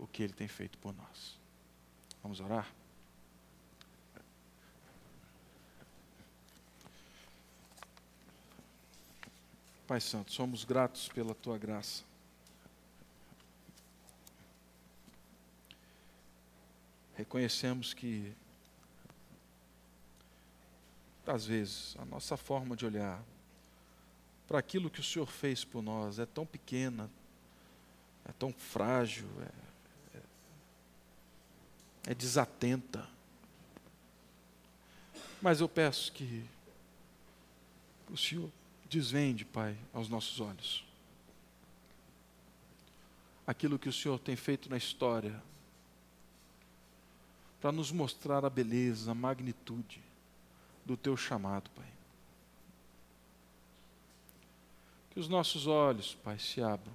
[0.00, 1.38] O que ele tem feito por nós.
[2.24, 2.68] Vamos orar?
[9.86, 12.02] Pai Santo, somos gratos pela tua graça.
[17.14, 18.34] Reconhecemos que,
[21.32, 23.22] às vezes, a nossa forma de olhar
[24.46, 27.10] para aquilo que o Senhor fez por nós é tão pequena,
[28.26, 30.22] é tão frágil, é, é,
[32.08, 33.08] é desatenta.
[35.40, 36.44] Mas eu peço que
[38.10, 38.50] o Senhor
[38.90, 40.84] Desvende, Pai, aos nossos olhos.
[43.46, 45.42] Aquilo que o Senhor tem feito na história,
[47.58, 50.11] para nos mostrar a beleza, a magnitude
[50.84, 51.86] do Teu chamado, Pai.
[55.10, 56.92] Que os nossos olhos, Pai, se abram,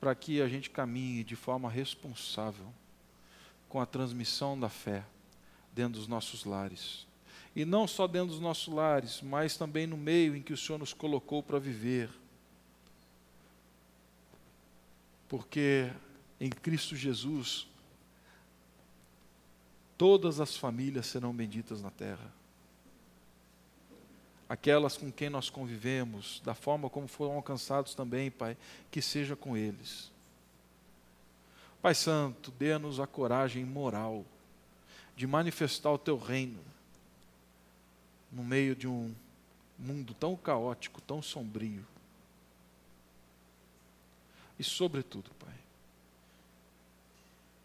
[0.00, 2.66] para que a gente caminhe de forma responsável
[3.68, 5.04] com a transmissão da fé
[5.72, 7.06] dentro dos nossos lares
[7.56, 10.78] e não só dentro dos nossos lares, mas também no meio em que o Senhor
[10.78, 12.10] nos colocou para viver.
[15.28, 15.90] Porque
[16.40, 17.68] em Cristo Jesus,
[19.96, 22.32] todas as famílias serão benditas na terra.
[24.48, 28.56] Aquelas com quem nós convivemos, da forma como foram alcançados também, Pai,
[28.90, 30.10] que seja com eles.
[31.80, 34.24] Pai Santo, dê-nos a coragem moral
[35.16, 36.60] de manifestar o Teu reino
[38.32, 39.14] no meio de um
[39.78, 41.86] mundo tão caótico, tão sombrio.
[44.58, 45.54] E, sobretudo, Pai,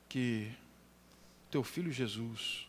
[0.08, 0.52] que
[1.50, 2.68] Teu Filho Jesus,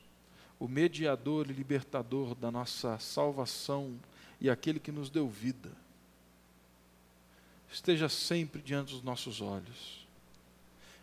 [0.60, 3.98] o mediador e libertador da nossa salvação
[4.38, 5.72] e aquele que nos deu vida,
[7.72, 10.06] esteja sempre diante dos nossos olhos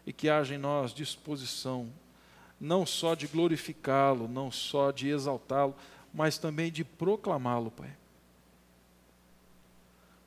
[0.05, 1.91] e que haja em nós disposição,
[2.61, 5.75] não só de glorificá-lo, não só de exaltá-lo,
[6.13, 7.93] mas também de proclamá-lo, Pai.